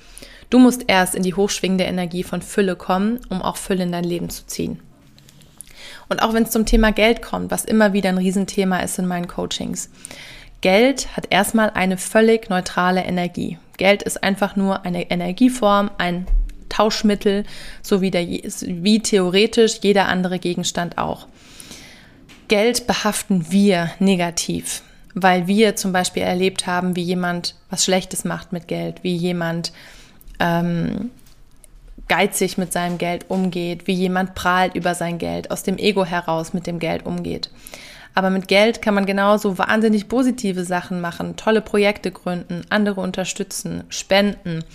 Du 0.50 0.60
musst 0.60 0.84
erst 0.88 1.16
in 1.16 1.24
die 1.24 1.34
hochschwingende 1.34 1.86
Energie 1.86 2.24
von 2.24 2.42
Fülle 2.42 2.76
kommen, 2.76 3.20
um 3.30 3.42
auch 3.42 3.56
Fülle 3.56 3.84
in 3.84 3.92
dein 3.92 4.04
Leben 4.04 4.30
zu 4.30 4.46
ziehen. 4.46 4.80
Und 6.10 6.22
auch 6.22 6.34
wenn 6.34 6.44
es 6.44 6.52
zum 6.52 6.66
Thema 6.66 6.92
Geld 6.92 7.22
kommt, 7.22 7.52
was 7.52 7.64
immer 7.64 7.94
wieder 7.94 8.10
ein 8.10 8.18
Riesenthema 8.18 8.80
ist 8.80 9.00
in 9.00 9.08
meinen 9.08 9.28
Coachings. 9.28 9.90
Geld 10.60 11.16
hat 11.16 11.28
erstmal 11.30 11.72
eine 11.72 11.98
völlig 11.98 12.50
neutrale 12.50 13.04
Energie. 13.04 13.58
Geld 13.78 14.04
ist 14.04 14.24
einfach 14.24 14.56
nur 14.56 14.86
eine 14.86 15.10
Energieform, 15.10 15.90
ein 15.98 16.28
Tauschmittel, 16.68 17.46
so 17.82 18.02
wie, 18.02 18.12
der, 18.12 18.28
wie 18.28 19.00
theoretisch 19.02 19.80
jeder 19.82 20.08
andere 20.08 20.38
Gegenstand 20.38 20.98
auch. 20.98 21.28
Geld 22.52 22.86
behaften 22.86 23.50
wir 23.50 23.92
negativ, 24.00 24.82
weil 25.14 25.48
wir 25.48 25.78
zum 25.78 25.94
Beispiel 25.94 26.24
erlebt 26.24 26.68
haben, 26.68 26.98
wie 26.98 27.02
jemand 27.02 27.56
was 27.70 27.86
Schlechtes 27.86 28.26
macht 28.26 28.52
mit 28.52 28.68
Geld, 28.68 29.06
wie 29.06 29.16
jemand 29.16 29.72
ähm, 30.38 31.12
geizig 32.10 32.58
mit 32.58 32.74
seinem 32.74 32.98
Geld 32.98 33.30
umgeht, 33.30 33.88
wie 33.88 33.94
jemand 33.94 34.36
prahlt 34.36 34.76
über 34.76 34.96
sein 34.96 35.18
Geld, 35.18 35.50
aus 35.50 35.64
dem 35.64 35.78
Ego 35.78 36.04
heraus 36.04 36.54
mit 36.54 36.68
dem 36.68 36.80
Geld 36.80 37.06
umgeht. 37.06 37.50
Aber 38.16 38.30
mit 38.30 38.50
Geld 38.50 38.82
kann 38.82 38.96
man 38.96 39.06
genauso 39.06 39.58
wahnsinnig 39.58 40.10
positive 40.10 40.66
Sachen 40.66 41.00
machen, 41.00 41.38
tolle 41.38 41.62
Projekte 41.62 42.12
gründen, 42.12 42.64
andere 42.68 43.00
unterstützen, 43.00 43.86
spenden, 43.88 44.66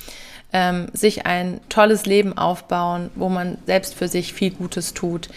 ähm, 0.55 0.87
sich 0.95 1.27
ein 1.27 1.61
tolles 1.69 2.07
Leben 2.07 2.39
aufbauen, 2.39 3.11
wo 3.17 3.29
man 3.29 3.59
selbst 3.67 3.95
für 3.95 4.09
sich 4.09 4.33
viel 4.33 4.53
Gutes 4.53 4.95
tut, 4.95 5.29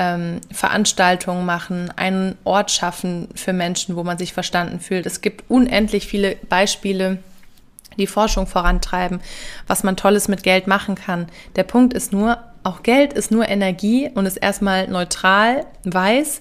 ähm, 0.00 0.40
Veranstaltungen 0.50 1.44
machen, 1.44 1.92
einen 1.94 2.38
Ort 2.44 2.70
schaffen 2.70 3.28
für 3.34 3.52
Menschen, 3.52 3.96
wo 3.96 4.02
man 4.02 4.16
sich 4.16 4.32
verstanden 4.32 4.80
fühlt. 4.80 5.04
Es 5.04 5.20
gibt 5.20 5.44
unendlich 5.50 6.06
viele 6.06 6.36
Beispiele, 6.48 7.18
die 7.98 8.06
Forschung 8.06 8.46
vorantreiben, 8.46 9.20
was 9.66 9.82
man 9.82 9.98
Tolles 9.98 10.26
mit 10.26 10.42
Geld 10.42 10.66
machen 10.66 10.94
kann. 10.94 11.26
Der 11.56 11.64
Punkt 11.64 11.92
ist 11.92 12.14
nur, 12.14 12.38
auch 12.62 12.82
Geld 12.82 13.12
ist 13.12 13.30
nur 13.30 13.46
Energie 13.46 14.10
und 14.14 14.24
ist 14.24 14.38
erstmal 14.38 14.88
neutral, 14.88 15.66
weiß 15.84 16.40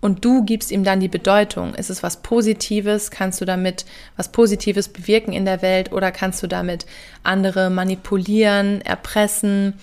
und 0.00 0.24
du 0.24 0.44
gibst 0.44 0.70
ihm 0.70 0.84
dann 0.84 1.00
die 1.00 1.08
Bedeutung. 1.08 1.74
Ist 1.74 1.90
es 1.90 2.04
was 2.04 2.18
Positives? 2.18 3.10
Kannst 3.10 3.40
du 3.40 3.44
damit 3.44 3.86
was 4.16 4.30
Positives 4.30 4.88
bewirken 4.88 5.32
in 5.32 5.44
der 5.44 5.62
Welt 5.62 5.92
oder 5.92 6.12
kannst 6.12 6.44
du 6.44 6.46
damit 6.46 6.86
andere 7.24 7.70
manipulieren, 7.70 8.82
erpressen, 8.82 9.74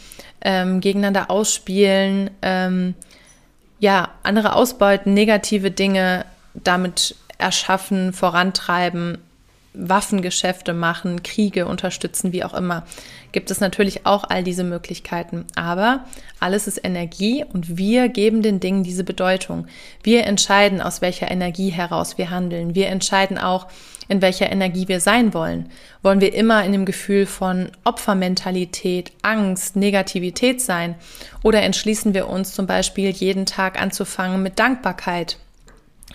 ähm, 0.42 0.80
gegeneinander 0.80 1.30
ausspielen, 1.30 2.30
ähm, 2.42 2.96
ja, 3.80 4.10
andere 4.24 4.54
ausbeuten, 4.54 5.14
negative 5.14 5.72
Dinge 5.72 6.26
damit 6.54 7.16
erschaffen, 7.38 8.14
vorantreiben, 8.14 9.20
Waffengeschäfte 9.74 10.74
machen, 10.74 11.22
Kriege 11.22 11.68
unterstützen, 11.68 12.32
wie 12.32 12.44
auch 12.44 12.56
immer, 12.56 12.84
gibt 13.32 13.52
es 13.52 13.60
natürlich 13.60 14.06
auch 14.08 14.24
all 14.24 14.44
diese 14.44 14.64
Möglichkeiten. 14.64 15.46
Aber 15.56 16.06
alles 16.40 16.66
ist 16.68 16.84
Energie 16.84 17.46
und 17.54 17.78
wir 17.78 18.10
geben 18.10 18.42
den 18.42 18.60
Dingen 18.60 18.84
diese 18.84 19.04
Bedeutung. 19.04 19.68
Wir 20.02 20.26
entscheiden, 20.26 20.82
aus 20.82 21.02
welcher 21.02 21.30
Energie 21.30 21.70
heraus 21.70 22.18
wir 22.18 22.32
handeln. 22.32 22.74
Wir 22.74 22.88
entscheiden 22.88 23.38
auch, 23.38 23.68
in 24.08 24.22
welcher 24.22 24.52
Energie 24.52 24.88
wir 24.88 25.00
sein 25.00 25.34
wollen. 25.34 25.70
Wollen 26.02 26.22
wir 26.22 26.34
immer 26.34 26.64
in 26.64 26.72
dem 26.72 26.86
Gefühl 26.86 27.26
von 27.26 27.70
Opfermentalität, 27.84 29.12
Angst, 29.22 29.76
Negativität 29.76 30.62
sein? 30.62 30.96
Oder 31.44 31.62
entschließen 31.62 32.14
wir 32.14 32.28
uns 32.28 32.54
zum 32.54 32.68
Beispiel 32.68 33.10
jeden 33.10 33.46
Tag 33.46 33.82
anzufangen 33.82 34.42
mit 34.42 34.60
Dankbarkeit? 34.60 35.38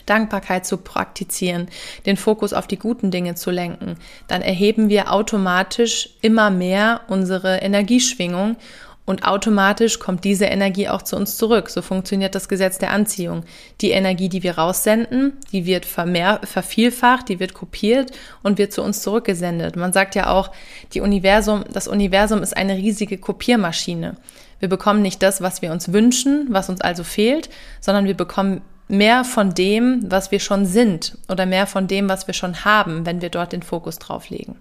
Dankbarkeit 0.06 0.66
zu 0.66 0.78
praktizieren, 0.78 1.68
den 2.06 2.16
Fokus 2.16 2.52
auf 2.52 2.66
die 2.66 2.78
guten 2.78 3.10
Dinge 3.10 3.34
zu 3.34 3.50
lenken, 3.50 3.96
dann 4.26 4.42
erheben 4.42 4.88
wir 4.88 5.12
automatisch 5.12 6.10
immer 6.22 6.50
mehr 6.50 7.02
unsere 7.08 7.58
Energieschwingung 7.58 8.56
und 9.04 9.24
automatisch 9.24 9.98
kommt 9.98 10.24
diese 10.24 10.44
Energie 10.44 10.88
auch 10.88 11.02
zu 11.02 11.16
uns 11.16 11.36
zurück. 11.36 11.70
So 11.70 11.82
funktioniert 11.82 12.34
das 12.34 12.48
Gesetz 12.48 12.78
der 12.78 12.92
Anziehung. 12.92 13.44
Die 13.80 13.90
Energie, 13.90 14.28
die 14.28 14.44
wir 14.44 14.58
raussenden, 14.58 15.32
die 15.50 15.66
wird 15.66 15.86
vermehr, 15.86 16.40
vervielfacht, 16.44 17.28
die 17.28 17.40
wird 17.40 17.52
kopiert 17.52 18.12
und 18.42 18.58
wird 18.58 18.72
zu 18.72 18.82
uns 18.82 19.02
zurückgesendet. 19.02 19.74
Man 19.74 19.92
sagt 19.92 20.14
ja 20.14 20.30
auch, 20.30 20.52
die 20.94 21.00
Universum, 21.00 21.64
das 21.72 21.88
Universum 21.88 22.42
ist 22.42 22.56
eine 22.56 22.76
riesige 22.76 23.18
Kopiermaschine. 23.18 24.16
Wir 24.60 24.68
bekommen 24.68 25.02
nicht 25.02 25.22
das, 25.22 25.42
was 25.42 25.62
wir 25.62 25.72
uns 25.72 25.92
wünschen, 25.92 26.46
was 26.50 26.68
uns 26.68 26.80
also 26.80 27.02
fehlt, 27.02 27.50
sondern 27.80 28.04
wir 28.04 28.16
bekommen 28.16 28.60
mehr 28.86 29.24
von 29.24 29.54
dem, 29.54 30.08
was 30.08 30.30
wir 30.30 30.38
schon 30.38 30.66
sind 30.66 31.18
oder 31.28 31.46
mehr 31.46 31.66
von 31.66 31.88
dem, 31.88 32.08
was 32.08 32.28
wir 32.28 32.34
schon 32.34 32.64
haben, 32.64 33.04
wenn 33.04 33.20
wir 33.20 33.30
dort 33.30 33.52
den 33.52 33.62
Fokus 33.62 33.98
drauf 33.98 34.30
legen. 34.30 34.56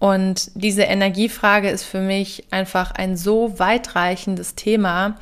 Und 0.00 0.50
diese 0.54 0.82
Energiefrage 0.82 1.68
ist 1.68 1.84
für 1.84 2.00
mich 2.00 2.44
einfach 2.50 2.90
ein 2.90 3.16
so 3.16 3.58
weitreichendes 3.58 4.54
Thema, 4.54 5.18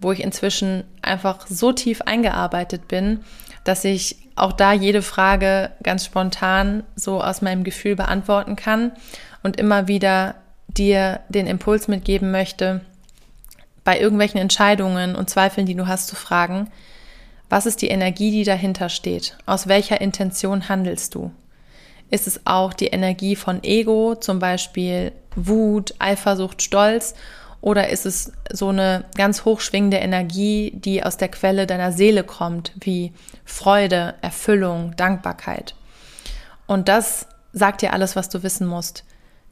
wo 0.00 0.12
ich 0.12 0.22
inzwischen 0.22 0.84
einfach 1.02 1.46
so 1.48 1.72
tief 1.72 2.00
eingearbeitet 2.02 2.86
bin, 2.88 3.20
dass 3.64 3.84
ich 3.84 4.16
auch 4.36 4.52
da 4.52 4.72
jede 4.72 5.02
Frage 5.02 5.72
ganz 5.82 6.04
spontan 6.04 6.84
so 6.94 7.20
aus 7.20 7.42
meinem 7.42 7.64
Gefühl 7.64 7.96
beantworten 7.96 8.54
kann 8.54 8.92
und 9.42 9.58
immer 9.58 9.88
wieder 9.88 10.36
dir 10.68 11.20
den 11.28 11.48
Impuls 11.48 11.88
mitgeben 11.88 12.30
möchte, 12.30 12.82
bei 13.82 13.98
irgendwelchen 13.98 14.40
Entscheidungen 14.40 15.16
und 15.16 15.28
Zweifeln, 15.28 15.66
die 15.66 15.74
du 15.74 15.88
hast, 15.88 16.06
zu 16.06 16.14
fragen, 16.14 16.70
was 17.48 17.66
ist 17.66 17.82
die 17.82 17.88
Energie, 17.88 18.30
die 18.30 18.44
dahinter 18.44 18.88
steht? 18.88 19.36
Aus 19.44 19.66
welcher 19.66 20.00
Intention 20.00 20.68
handelst 20.68 21.16
du? 21.16 21.32
Ist 22.10 22.26
es 22.26 22.40
auch 22.44 22.72
die 22.72 22.88
Energie 22.88 23.36
von 23.36 23.62
Ego, 23.62 24.14
zum 24.16 24.38
Beispiel 24.38 25.12
Wut, 25.36 25.94
Eifersucht, 25.98 26.62
Stolz? 26.62 27.14
Oder 27.60 27.90
ist 27.90 28.06
es 28.06 28.32
so 28.50 28.68
eine 28.68 29.04
ganz 29.16 29.44
hochschwingende 29.44 29.98
Energie, 29.98 30.72
die 30.74 31.04
aus 31.04 31.18
der 31.18 31.28
Quelle 31.28 31.66
deiner 31.66 31.92
Seele 31.92 32.24
kommt, 32.24 32.72
wie 32.80 33.12
Freude, 33.44 34.14
Erfüllung, 34.22 34.96
Dankbarkeit? 34.96 35.74
Und 36.66 36.88
das 36.88 37.26
sagt 37.52 37.82
dir 37.82 37.92
alles, 37.92 38.16
was 38.16 38.28
du 38.28 38.42
wissen 38.42 38.66
musst. 38.66 39.04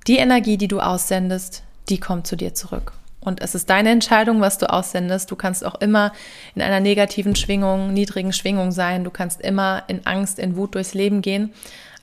Die 0.06 0.16
Energie, 0.16 0.56
die 0.56 0.68
du 0.68 0.80
aussendest, 0.80 1.62
die 1.88 2.00
kommt 2.00 2.26
zu 2.26 2.36
dir 2.36 2.54
zurück. 2.54 2.92
Und 3.20 3.42
es 3.42 3.54
ist 3.54 3.68
deine 3.68 3.90
Entscheidung, 3.90 4.40
was 4.40 4.58
du 4.58 4.72
aussendest. 4.72 5.30
Du 5.30 5.36
kannst 5.36 5.64
auch 5.64 5.74
immer 5.80 6.12
in 6.54 6.62
einer 6.62 6.80
negativen 6.80 7.34
Schwingung, 7.34 7.92
niedrigen 7.92 8.32
Schwingung 8.32 8.72
sein. 8.72 9.04
Du 9.04 9.10
kannst 9.10 9.40
immer 9.40 9.82
in 9.88 10.06
Angst, 10.06 10.38
in 10.38 10.56
Wut 10.56 10.74
durchs 10.74 10.94
Leben 10.94 11.20
gehen. 11.20 11.52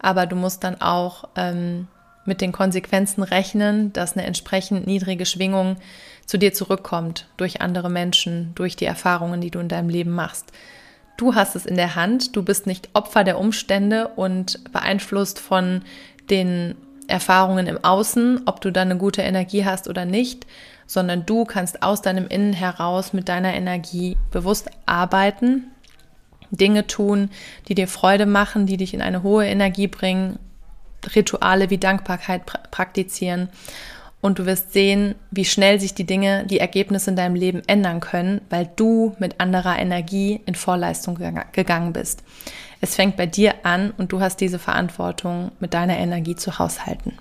Aber 0.05 0.27
du 0.27 0.35
musst 0.35 0.63
dann 0.63 0.81
auch 0.81 1.29
ähm, 1.35 1.87
mit 2.25 2.39
den 2.39 2.51
Konsequenzen 2.51 3.23
rechnen, 3.23 3.91
dass 3.91 4.15
eine 4.15 4.27
entsprechend 4.27 4.85
niedrige 4.85 5.25
Schwingung 5.25 5.77
zu 6.27 6.37
dir 6.37 6.53
zurückkommt 6.53 7.27
durch 7.37 7.59
andere 7.61 7.89
Menschen, 7.89 8.51
durch 8.53 8.75
die 8.75 8.85
Erfahrungen, 8.85 9.41
die 9.41 9.49
du 9.49 9.57
in 9.57 9.67
deinem 9.67 9.89
Leben 9.89 10.11
machst. 10.11 10.51
Du 11.17 11.33
hast 11.33 11.55
es 11.55 11.65
in 11.65 11.75
der 11.75 11.95
Hand, 11.95 12.35
du 12.35 12.43
bist 12.43 12.67
nicht 12.67 12.89
Opfer 12.93 13.23
der 13.23 13.39
Umstände 13.39 14.09
und 14.09 14.71
beeinflusst 14.71 15.39
von 15.39 15.81
den 16.29 16.75
Erfahrungen 17.07 17.65
im 17.65 17.83
Außen, 17.83 18.43
ob 18.45 18.61
du 18.61 18.71
da 18.71 18.83
eine 18.83 18.97
gute 18.97 19.23
Energie 19.23 19.65
hast 19.65 19.87
oder 19.87 20.05
nicht, 20.05 20.45
sondern 20.85 21.25
du 21.25 21.45
kannst 21.45 21.81
aus 21.81 22.03
deinem 22.03 22.27
Innen 22.27 22.53
heraus 22.53 23.11
mit 23.11 23.27
deiner 23.27 23.55
Energie 23.55 24.17
bewusst 24.29 24.69
arbeiten, 24.85 25.71
Dinge 26.57 26.87
tun, 26.87 27.29
die 27.67 27.75
dir 27.75 27.87
Freude 27.87 28.25
machen, 28.25 28.65
die 28.65 28.77
dich 28.77 28.93
in 28.93 29.01
eine 29.01 29.23
hohe 29.23 29.45
Energie 29.45 29.87
bringen, 29.87 30.39
Rituale 31.15 31.69
wie 31.69 31.77
Dankbarkeit 31.77 32.45
pra 32.45 32.59
praktizieren 32.71 33.49
und 34.25 34.39
du 34.39 34.47
wirst 34.47 34.73
sehen, 34.73 35.13
wie 35.29 35.45
schnell 35.45 35.79
sich 35.79 35.93
die 35.93 36.03
Dinge, 36.03 36.47
die 36.47 36.59
Ergebnisse 36.59 37.11
in 37.11 37.15
deinem 37.15 37.35
Leben 37.35 37.61
ändern 37.67 37.99
können, 37.99 38.41
weil 38.49 38.67
du 38.75 39.15
mit 39.19 39.39
anderer 39.39 39.77
Energie 39.77 40.41
in 40.47 40.55
Vorleistung 40.55 41.19
gegangen 41.51 41.93
bist. 41.93 42.23
Es 42.81 42.95
fängt 42.95 43.17
bei 43.17 43.27
dir 43.27 43.53
an 43.63 43.93
und 43.97 44.11
du 44.11 44.21
hast 44.21 44.41
diese 44.41 44.57
Verantwortung, 44.57 45.51
mit 45.59 45.75
deiner 45.75 45.97
Energie 45.97 46.35
zu 46.35 46.57
haushalten. 46.57 47.13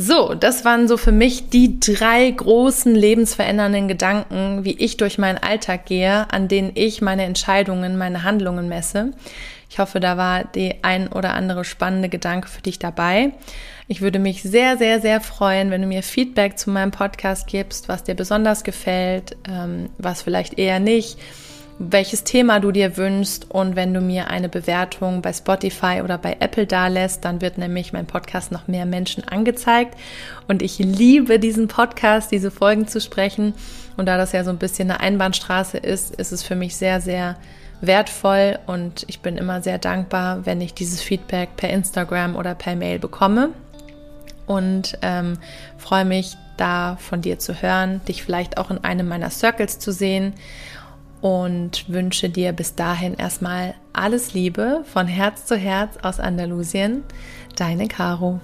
So, 0.00 0.34
das 0.34 0.64
waren 0.64 0.86
so 0.86 0.96
für 0.96 1.10
mich 1.10 1.50
die 1.50 1.80
drei 1.80 2.30
großen 2.30 2.94
lebensverändernden 2.94 3.88
Gedanken, 3.88 4.64
wie 4.64 4.78
ich 4.78 4.96
durch 4.96 5.18
meinen 5.18 5.38
Alltag 5.38 5.86
gehe, 5.86 6.32
an 6.32 6.46
denen 6.46 6.70
ich 6.76 7.02
meine 7.02 7.24
Entscheidungen, 7.24 7.98
meine 7.98 8.22
Handlungen 8.22 8.68
messe. 8.68 9.12
Ich 9.68 9.80
hoffe, 9.80 9.98
da 9.98 10.16
war 10.16 10.44
die 10.44 10.84
ein 10.84 11.08
oder 11.08 11.34
andere 11.34 11.64
spannende 11.64 12.08
Gedanke 12.08 12.46
für 12.46 12.62
dich 12.62 12.78
dabei. 12.78 13.32
Ich 13.88 14.00
würde 14.00 14.20
mich 14.20 14.44
sehr, 14.44 14.78
sehr, 14.78 15.00
sehr 15.00 15.20
freuen, 15.20 15.72
wenn 15.72 15.82
du 15.82 15.88
mir 15.88 16.04
Feedback 16.04 16.60
zu 16.60 16.70
meinem 16.70 16.92
Podcast 16.92 17.48
gibst, 17.48 17.88
was 17.88 18.04
dir 18.04 18.14
besonders 18.14 18.62
gefällt, 18.62 19.36
ähm, 19.48 19.90
was 19.98 20.22
vielleicht 20.22 20.60
eher 20.60 20.78
nicht 20.78 21.18
welches 21.78 22.24
Thema 22.24 22.58
du 22.60 22.72
dir 22.72 22.96
wünschst. 22.96 23.50
Und 23.50 23.76
wenn 23.76 23.94
du 23.94 24.00
mir 24.00 24.28
eine 24.28 24.48
Bewertung 24.48 25.22
bei 25.22 25.32
Spotify 25.32 26.00
oder 26.02 26.18
bei 26.18 26.36
Apple 26.40 26.66
dalässt, 26.66 27.24
dann 27.24 27.40
wird 27.40 27.58
nämlich 27.58 27.92
mein 27.92 28.06
Podcast 28.06 28.50
noch 28.50 28.66
mehr 28.66 28.84
Menschen 28.84 29.26
angezeigt. 29.26 29.96
Und 30.48 30.62
ich 30.62 30.78
liebe 30.78 31.38
diesen 31.38 31.68
Podcast, 31.68 32.32
diese 32.32 32.50
Folgen 32.50 32.88
zu 32.88 33.00
sprechen. 33.00 33.54
Und 33.96 34.06
da 34.06 34.16
das 34.16 34.32
ja 34.32 34.44
so 34.44 34.50
ein 34.50 34.58
bisschen 34.58 34.90
eine 34.90 35.00
Einbahnstraße 35.00 35.78
ist, 35.78 36.14
ist 36.14 36.32
es 36.32 36.42
für 36.42 36.56
mich 36.56 36.76
sehr, 36.76 37.00
sehr 37.00 37.36
wertvoll. 37.80 38.58
Und 38.66 39.04
ich 39.06 39.20
bin 39.20 39.36
immer 39.36 39.62
sehr 39.62 39.78
dankbar, 39.78 40.46
wenn 40.46 40.60
ich 40.60 40.74
dieses 40.74 41.00
Feedback 41.00 41.56
per 41.56 41.70
Instagram 41.70 42.34
oder 42.34 42.54
per 42.54 42.74
Mail 42.74 42.98
bekomme. 42.98 43.50
Und 44.46 44.98
ähm, 45.02 45.38
freue 45.76 46.04
mich 46.04 46.36
da 46.56 46.96
von 46.98 47.20
dir 47.20 47.38
zu 47.38 47.62
hören, 47.62 48.00
dich 48.08 48.24
vielleicht 48.24 48.58
auch 48.58 48.70
in 48.70 48.82
einem 48.82 49.06
meiner 49.06 49.30
Circles 49.30 49.78
zu 49.78 49.92
sehen 49.92 50.32
und 51.20 51.88
wünsche 51.88 52.28
dir 52.28 52.52
bis 52.52 52.74
dahin 52.74 53.14
erstmal 53.14 53.74
alles 53.92 54.34
Liebe 54.34 54.84
von 54.92 55.06
Herz 55.06 55.46
zu 55.46 55.56
Herz 55.56 55.96
aus 56.02 56.20
Andalusien. 56.20 57.02
Deine 57.56 57.88
Caro. 57.88 58.40